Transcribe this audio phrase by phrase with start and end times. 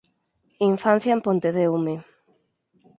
[0.71, 1.95] Infancia en Pontedeume